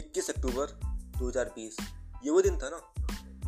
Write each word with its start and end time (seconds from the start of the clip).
अक्टूबर 0.00 0.70
2020 1.18 1.76
ये 2.24 2.30
वो 2.30 2.40
दिन 2.42 2.56
था 2.58 2.68
ना, 2.68 2.78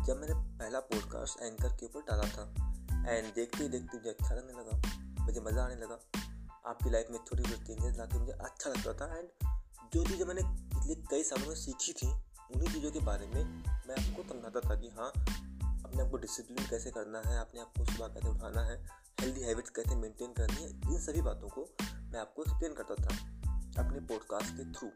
जब 0.05 0.19
मैंने 0.21 0.33
पहला 0.59 0.79
पॉडकास्ट 0.79 1.41
एंकर 1.41 1.69
के 1.69 1.85
ऊपर 1.85 2.01
डाला 2.01 2.23
था। 2.23 2.43
एंड 3.09 3.33
देखते 3.35 3.63
ही 3.63 3.69
देखते 3.69 3.97
मुझे 3.97 4.09
अच्छा 4.09 4.35
लगने 4.35 4.53
लगा, 4.53 5.23
मुझे 5.25 5.41
मज़ा 5.41 5.63
आने 5.63 5.75
लगा। 5.75 5.97
आपकी 6.65 6.89
लाइफ 6.89 7.07
में 7.11 7.17
छोटी 7.17 7.43
छोटी 7.43 7.65
चेंजेस 7.65 7.97
ला 7.97 8.19
मुझे 8.19 8.31
अच्छा 8.31 8.69
लगता 8.69 8.93
था। 8.93 9.17
एंड 9.17 9.27
जो 9.93 10.03
चीज़ें 10.05 10.25
मैंने 10.25 10.41
पिछले 10.43 10.95
कई 10.95 11.23
सालों 11.23 11.47
में 11.47 11.55
सीखी 11.55 11.93
थी, 11.93 12.07
उन्हीं 12.55 12.73
चीज़ों 12.73 12.91
के 12.91 12.99
बारे 12.99 13.27
में 13.27 13.43
मैं 13.43 13.95
आपको 13.95 14.23
समझाता 14.23 14.59
था 14.59 14.75
कि 14.81 14.89
हाँ 14.89 15.09
अपने 15.09 16.03
आप 16.03 16.11
को 16.11 16.17
डिसिप्लिन 16.17 16.67
कैसे 16.69 16.91
करना 16.91 17.21
है, 17.25 17.39
अपने 17.39 17.61
आप 17.61 17.73
को 17.77 17.85
सुबह 17.85 18.07
कैसे 18.07 18.29
उठाना 18.29 18.65
है 18.65 18.77
हेल्दी 19.19 19.41
हैबिट्स 19.41 19.69
कैसे 19.69 19.95
मेंटेन 19.95 20.33
करनी 20.33 20.61
है, 20.63 20.69
इन 20.69 20.99
सभी 20.99 21.21
बातों 21.21 21.49
को 21.49 21.67
मैं 22.11 22.19
आपको 22.19 22.43
एक्सप्लेन 22.43 22.73
करता 22.73 22.95
था 22.95 23.83
अपने 23.83 23.99
पॉडकास्ट 24.07 24.57
के 24.57 24.71
थ्रू 24.73 24.87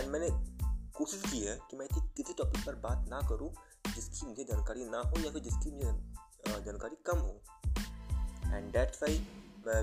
एंड 0.00 0.08
मैंने 0.08 0.55
कोशिश 0.98 1.22
की 1.22 1.40
है 1.40 1.58
कि 1.70 1.76
मैं 1.76 1.86
किसी 1.88 2.32
टॉपिक 2.32 2.64
पर 2.66 2.74
बात 2.82 3.08
ना 3.08 3.20
करूँ, 3.28 3.50
जिसकी 3.86 4.26
मुझे 4.26 4.44
जानकारी 4.44 4.84
ना 4.86 4.98
हो 5.00 5.20
या 5.20 5.30
फिर 5.32 5.42
जिसकी 5.42 5.70
मुझे 5.70 6.64
जानकारी 6.64 6.96
कम 7.06 7.18
हो। 7.18 7.34
एंड 8.46 8.72
डेट्स 8.72 9.02
वाई 9.02 9.18
मैं 9.66 9.82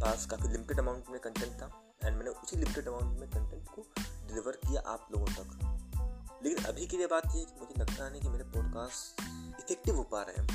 पास 0.00 0.26
काफ़ी 0.26 0.48
लिमिटेड 0.48 0.78
अमाउंट 0.80 1.10
में 1.10 1.20
कंटेंट 1.20 1.52
था 1.52 1.70
एंड 2.04 2.16
मैंने 2.16 2.30
उसी 2.32 2.56
लिमिटेड 2.56 2.88
अमाउंट 2.88 3.18
में 3.20 3.28
कंटेंट 3.30 3.68
को 3.68 3.86
डिलीवर 4.00 4.56
किया 4.66 4.80
आप 4.92 5.08
लोगों 5.12 5.26
तक। 5.34 6.40
लेकिन 6.44 6.64
अभी 6.64 6.86
की 6.86 6.96
ये 6.96 7.06
बात 7.06 7.26
ये 7.36 7.44
कि 7.44 7.60
मुझे 7.60 7.80
लगता 7.80 8.04
है 8.04 8.20
कि 8.20 8.28
मेरे 8.28 8.44
पॉडकास्ट 8.46 9.20
इफ़ेक्टिव 9.60 9.96
हो 9.96 10.02
पा 10.12 10.22
रहे 10.22 10.36
हैं। 10.36 10.46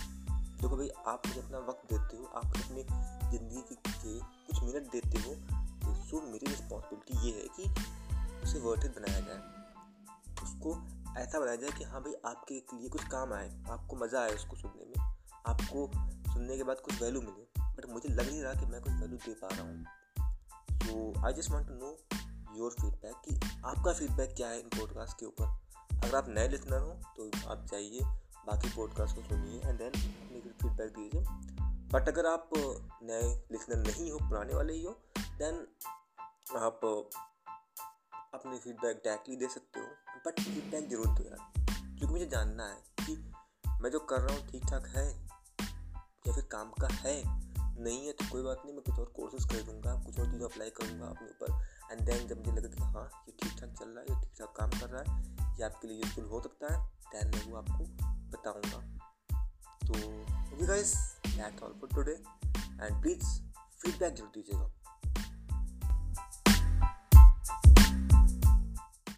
देखो 0.55 0.77
भाई, 0.77 0.89
आप 1.07 1.27
मुझे 1.27 1.41
अपना 1.41 1.59
वक्त 1.69 1.93
देते 1.93 2.17
हो, 2.17 2.25
आप 2.25 2.45
अपनी 2.45 2.83
ज़िंदगी 3.31 3.61
के 3.61 3.75
कुछ 4.47 4.63
मिनट 4.63 4.91
देते 4.91 5.19
हो 5.19 5.35
तो 5.81 5.95
सो 6.01 6.21
मेरी 6.23 6.45
रिस्पॉन्सिबिलिटी 6.47 7.27
ये 7.27 7.33
है 7.37 7.47
कि 7.55 7.63
उसे 8.43 8.59
वर्थ 8.59 8.87
बनाया 8.95 9.19
जाए। 9.19 9.58
उसको 10.59 11.19
ऐसा 11.19 11.39
बनाया 11.39 11.55
जाए 11.55 11.71
कि 11.71 11.83
हाँ 11.83 12.01
भाई, 12.01 12.13
आपके 12.25 12.53
लिए 12.53 12.89
कुछ 12.89 13.03
काम 13.11 13.33
आए, 13.33 13.49
आपको 13.71 13.95
मज़ा 13.95 14.21
आए 14.21 14.33
उसको 14.35 14.55
सुनने 14.55 14.85
में, 14.85 15.05
आपको 15.47 15.89
सुनने 16.33 16.57
के 16.57 16.63
बाद 16.63 16.79
कुछ 16.79 17.01
वैल्यू 17.01 17.21
मिले 17.21 17.47
बट 17.77 17.85
मुझे 17.89 18.09
लग 18.09 18.25
नहीं 18.25 18.41
रहा 18.41 18.53
कि 18.53 18.65
मैं 18.65 18.81
कुछ 18.81 18.93
वैल्यू 18.93 19.17
दे 19.17 19.33
पा 19.33 19.47
रहा 19.47 19.61
हूँ। 19.61 19.83
तो 20.79 21.25
I 21.25 21.33
just 21.33 21.51
want 21.51 21.67
to 21.67 21.73
know 21.75 21.97
your 22.57 22.71
feedback 22.71 23.15
कि 23.25 23.35
आपका 23.65 23.93
फीडबैक 23.93 24.33
क्या 24.37 24.47
है 24.49 24.59
इन 24.59 24.67
पॉडकास्ट 24.75 25.19
के 25.19 25.25
ऊपर? 25.25 25.45
अगर 25.93 26.15
आप 26.17 26.29
नए 26.29 26.47
लिसनर 26.47 26.81
हो 26.81 26.93
तो 27.17 27.29
आप 27.49 27.65
जाइए, 27.71 27.99
बाकी 28.47 28.75
पॉडकास्ट 28.75 29.15
को 29.15 29.21
सुनिए 29.23 29.59
एंड 29.59 29.77
देन 29.77 29.91
अपनी 29.91 30.41
फीडबैक 30.41 30.91
दीजिए। 30.93 31.21
बट 31.93 32.09
अगर 32.09 32.25
आप 32.25 32.49
नए 33.03 33.23
लिसनर 33.51 33.77
नहीं 33.87 34.11
हो, 34.11 34.17
पुराने 34.19 34.53
वाले 34.55 34.73
ही 34.73 34.83
हो 34.83 34.97
देन 35.39 35.65
आप 36.59 36.85
अपनी 38.33 38.57
फीडबैक 38.57 39.01
डायरेक्टली 39.05 39.35
दे 39.35 39.47
सकते 39.49 39.79
हो। 39.79 39.88
बट 40.25 40.39
फीडबैक 40.39 40.89
ज़रूर 40.89 41.07
दो 41.07 41.23
यार 41.23 41.47
क्योंकि 41.57 42.13
मुझे 42.13 42.25
जानना 42.27 42.65
है 42.65 43.05
कि 43.05 43.15
मैं 43.81 43.89
जो 43.91 43.99
कर 44.09 44.21
रहा 44.21 44.35
हूँ 44.35 44.47
ठीक 44.47 44.63
ठाक 44.69 44.87
है 44.95 45.05
या 45.05 46.33
फिर 46.33 46.43
काम 46.51 46.71
का 46.81 46.87
है? 46.93 47.21
नहीं 47.79 48.05
है 48.05 48.11
तो 48.11 48.25
कोई 48.31 48.41
बात 48.43 48.61
नहीं, 48.65 48.73
मैं 48.75 48.83
कुछ 48.83 48.99
और 48.99 49.11
कोर्सेज 49.15 49.45
कर 49.51 49.61
दूँगा 49.65 49.93
कुछ 50.05 50.19
और 50.19 50.25
चीज़ें 50.31 50.45
अप्लाई 50.45 50.69
करूँगा 50.79 51.07
अपने 51.07 51.27
ऊपर। 51.29 51.91
एंड 51.91 52.01
देन 52.05 52.27
जब 52.27 52.37
मुझे 52.39 52.51
लगे 52.51 52.69
कि 52.69 52.83
हाँ 52.83 53.03
ये 53.27 53.33
ठीक 53.41 53.59
ठाक 53.59 53.75
चल 53.79 53.87
रहा 53.87 53.99
है, 53.99 54.05
ये 54.09 54.15
ठीक 54.21 54.33
ठाक 54.39 54.53
काम 54.57 54.69
कर 54.79 54.89
रहा 54.89 55.01
है, 55.03 55.55
ये 55.59 55.63
आपके 55.65 55.87
लिए 55.87 55.97
यूजफुल 55.97 56.25
हो 56.31 56.41
सकता 56.41 56.73
है 56.73 56.79
दैन 57.13 57.31
मैं 57.35 57.51
वो 57.51 57.57
आपको 57.57 57.83
बताऊँगा। 58.33 58.79
तो 59.81 59.93
okay 60.53 60.65
guys 60.65 60.93
that 61.27 61.63
all 61.63 61.73
for 61.81 61.89
today 61.95 62.11
and 62.11 63.01
please 63.01 63.23
feedback 63.81 64.15
ज़रूर 64.15 64.29
दीजिएगा। 64.35 64.69